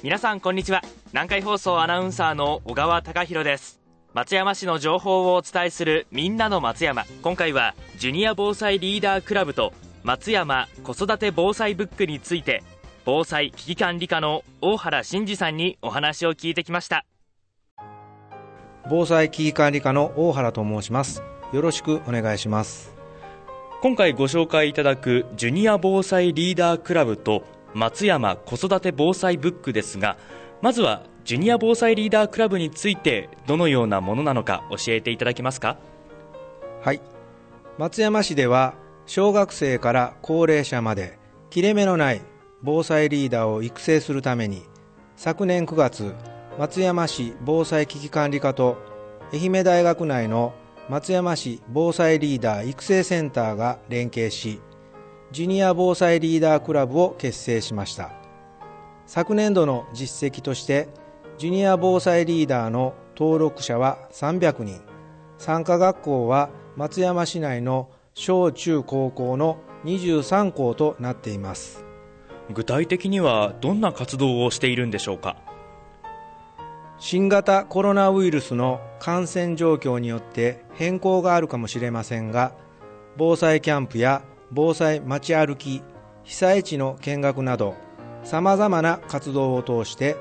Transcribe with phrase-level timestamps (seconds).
[0.00, 0.80] 皆さんこんにちは。
[1.08, 3.80] 南海放送アナウンサーの小川貴博です。
[4.14, 7.04] 松山市の情報をお伝えするみんなの松山。
[7.20, 9.72] 今回はジュニア防災リーダークラブと
[10.04, 12.62] 松山子育て防災ブックについて
[13.04, 17.04] 防災危機管理課の大原真二さんにお話を聞いてきました。
[18.88, 21.24] 防災危機管理課の大原と申します。
[21.52, 22.94] よろしくお願いします。
[23.82, 27.42] 今回ご紹介いただくジュニア防災リーダークラブと
[27.78, 30.18] 松山子育て防災ブックですが
[30.60, 35.78] まずはジュニア防災リーダークラブについてどのようなものなのか教えていただけますか？
[36.82, 37.00] はい。
[37.78, 38.74] 松山市では
[39.06, 41.18] 小学生から高齢者まで
[41.50, 42.22] 切れ目のない
[42.62, 44.64] 防災リーダーを育成するために
[45.14, 46.14] 昨年9月
[46.58, 48.76] 松山市防災危機管理課と
[49.32, 50.52] 愛媛大学内の
[50.88, 54.60] 松山市防災リーダー育成センターが連携し
[55.30, 58.12] ジュニア防災リーダークラブを結成しました。
[59.04, 60.88] 昨年度の実績として
[61.36, 64.80] ジュニア防災リーダーの登録者は300人
[65.36, 71.84] 参加学校は松山市内の小中高校の23校となっています。
[72.50, 75.36] 具体的にはどんな活動をしているんでしょうか？
[76.98, 82.54] 新型コロナウイルスの感染状況によって変更があるかもしれませんが
[83.16, 85.82] 防災キャンプや防災街歩き
[86.24, 87.74] 被災地の見学など
[88.24, 90.16] さまざまな活動を通して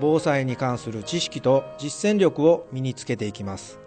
[0.00, 3.78] 防災に関する知識と実践力を身につけていきます。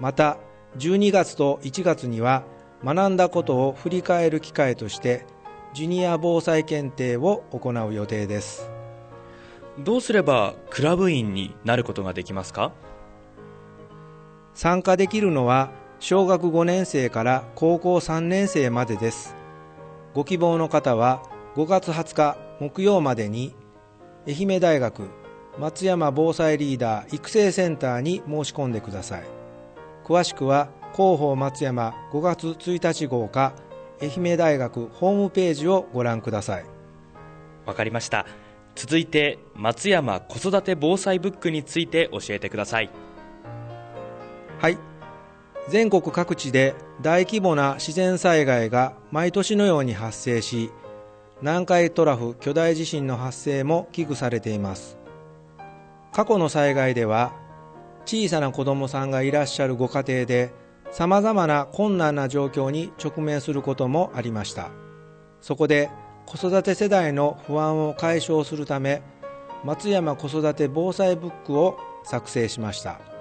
[0.00, 0.36] また
[0.78, 2.44] 12月と1月には
[2.84, 5.24] 学んだことを振り返る機会として
[5.74, 8.70] ジュニア防災検定を行う予定です。
[9.78, 12.72] どうすればクラブ員になることができますか？
[14.54, 19.34] 参加できるのは小学5年生から高校3年生までです。
[20.14, 21.22] ご希望の方は
[21.56, 23.54] 5月20日木曜までに
[24.26, 25.08] 愛媛大学
[25.58, 29.24] 松山防災リーダー育成センターに申し込んでください。
[30.04, 33.52] 詳しくは広報松山5月1日号か
[34.00, 36.64] 愛媛大学ホームページをご覧ください。
[37.66, 38.24] わかりました。
[38.76, 42.90] 続いて松山子育て防災ブックについて教えてください。
[44.60, 44.87] はい
[45.68, 50.70] 全国各地で大規模な自然災害が毎年のように発生し
[51.42, 54.96] 南海トラフ巨大地震の発生も危惧されています。
[56.12, 57.32] 過去の災害では
[58.06, 60.52] 小さな子供さんがいらっしゃるご家庭で
[60.90, 64.70] さまざまな困難な状況に直面することもありました。
[65.42, 65.90] そこで
[66.24, 69.02] 子育て世代の不安を解消するため
[69.64, 73.17] 松山子育て防災ブックを作成しました。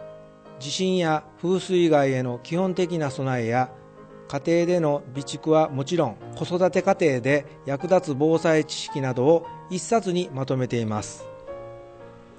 [0.59, 3.69] 地震や風水害への基本的な備えや
[4.27, 11.25] 家庭での備蓄はもちろん子育て家庭で役立つ防災知識などを一冊にまとめています。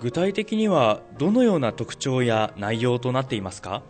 [0.01, 3.83] 具体的にはどのような特徴や内容となっていますか？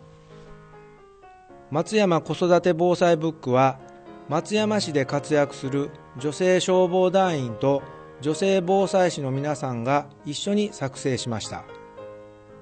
[1.71, 3.79] 松山子育て防災ブックは
[4.27, 7.83] 松山市で活躍する女性消防団員と
[8.21, 11.63] 女性防災士の皆さんが一緒に作成しました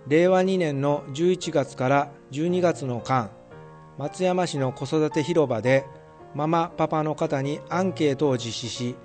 [0.07, 3.29] 令和2年の11月から12月の間
[3.97, 5.85] 松山市の子育て広場で
[6.33, 8.95] ママパパの方にアンケートを実施し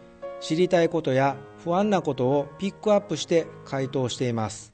[0.40, 4.72] 知りたいことや不安なことをピックアップして回答しています。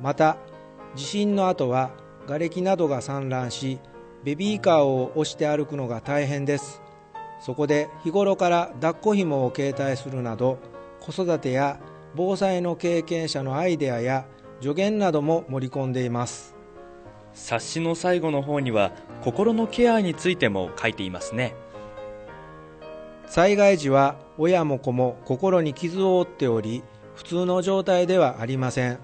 [0.00, 0.38] また
[0.96, 1.90] 地震の後は
[2.26, 3.78] 瓦礫などが散乱し
[4.24, 6.82] ベビーカーを押して歩くのが大変です。
[7.40, 10.58] そこで日頃から抱っこ紐を携帯するなど
[11.00, 11.78] 子育てや
[12.14, 14.26] 防災の経験者のアイデアや
[14.62, 16.54] 助言なども盛り込んでいます。
[17.34, 18.92] 冊子の最後の方には
[19.22, 21.56] 心のケアについても書いていますね。
[23.26, 26.84] 災害時は親も子も心に傷を負っており
[27.16, 28.98] 普通の状態ではありません。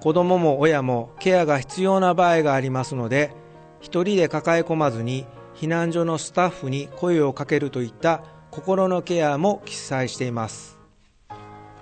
[0.00, 3.32] 子供も親もケアが必要な場合がありますので
[3.80, 10.75] 一人で抱え込まずに避難所のスタッフに声をかけるといった心のケアも記載しています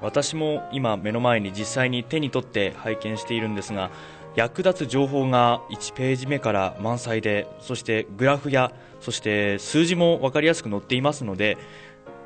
[0.04, 3.90] 私も今目の前に実際に手に取って拝見しているんですが
[4.36, 11.56] 役立つ情報が1ページ目から満載でそしてグラフやそして数字も分かりやすく載っていますので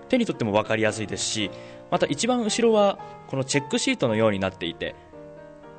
[0.08, 1.50] 手に取っても分かりやすいですし
[1.90, 2.98] また一番後ろは
[3.28, 4.96] このチェックシートのようになっていて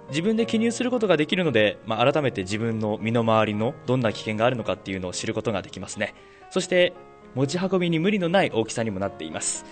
[0.10, 6.16] 自分で記入することができるので、まあ、改めて自分の身の回りのどんな危険があるのかっていうのを知ることができますね。
[6.50, 6.94] そして
[7.36, 9.66] 持ち運びに無理のない大きさにもなっています。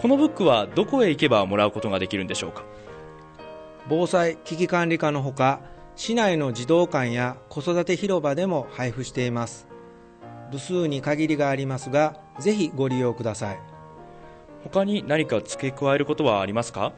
[0.00, 2.64] このブックはどこへ行けばもらうことができるんでしょうか？
[3.88, 5.60] 防災危機管理課のほか
[5.96, 9.68] 市内の児童館や子育て広場でも配布しています。
[10.50, 13.58] 部数に限りがありますがぜひご利用ください。
[14.64, 16.92] 他に何か付け加えることはありますか？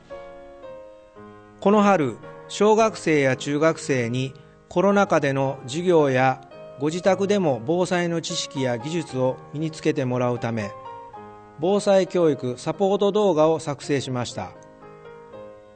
[1.61, 2.17] この春
[2.49, 4.35] 小学生や中学生に
[4.69, 6.41] コロナ禍での授業や
[6.79, 10.71] ご自宅でも防災の知識や技術を身につけてもらうため
[11.59, 14.53] 防災教育サポート動画を作成しました。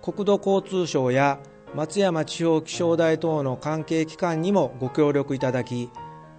[0.02, 1.38] 国土交通省や
[1.74, 5.90] 松山地方気象台等の関係機関にもご協力いただき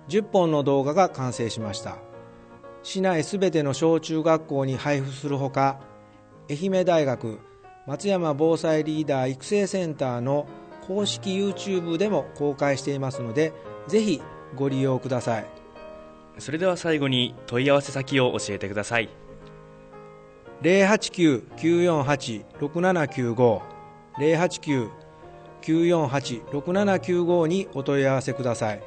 [0.10, 1.98] 10本の動画が完成しました。
[2.84, 5.80] 市内すべての小中学校に配布するほか
[6.50, 7.40] 愛媛大学
[7.86, 10.48] 松山防災リーダー育成センターの
[10.88, 13.54] 公式 YouTube でも公開していますので
[13.88, 14.22] ぜひ
[14.56, 15.46] ご利用ください。
[16.38, 19.10] それでは最後に問い合わせ先を教えてください。
[20.62, 23.62] 089-948-6795
[25.62, 28.82] 089-948-6795にお問い合わせください。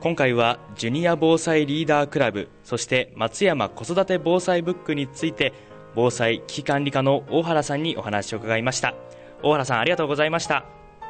[0.00, 5.52] 今回はジュニア防災リーダークラブそして松山子育て防災ブックについて
[5.94, 8.94] 防災危機管理課の大原さんにお話を伺いました。
[9.42, 10.64] 大原さんありがとうございました。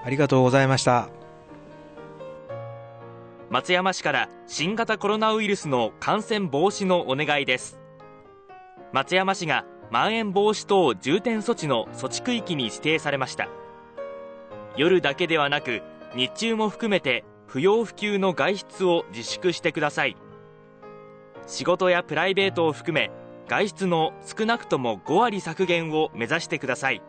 [0.05, 1.20] ありがとうございました
[3.51, 7.81] 松山市から新型コロナウイルスの感染防止のお願いです。
[8.93, 13.49] 松山市がまん延防止等重点措置の措置区域に指定されました。
[14.77, 15.83] 夜だけではなく
[16.15, 20.17] 日中も含めて不要不急の外出を自粛してください。
[21.49, 23.11] 仕事やプライベートを含め
[23.49, 27.03] 外出の少なくとも5割削減を目指してください。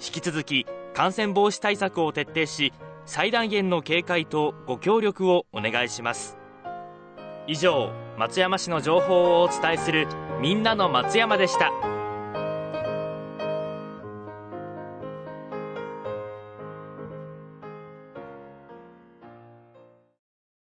[0.00, 2.72] 引き続き感染防止対策を徹底し
[3.06, 6.38] 最大限の警戒とご協力をお願いします。
[7.46, 10.06] 以上松山市の情報をお伝えする
[10.40, 11.93] みんなの松山でした。